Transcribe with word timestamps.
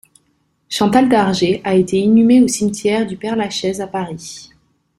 Chantal 0.67 1.07
Darget 1.09 1.61
a 1.63 1.75
été 1.75 1.99
inhumé 1.99 2.41
au 2.41 2.47
cimetière 2.47 3.05
du 3.05 3.17
Père-Lachaise 3.17 3.81
à 3.81 3.85
Paris. 3.85 4.49